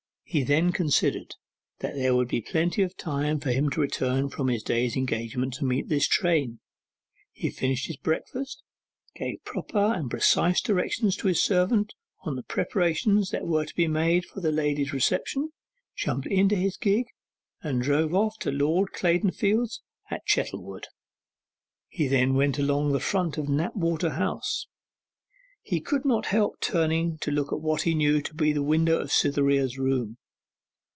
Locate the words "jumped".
15.97-16.27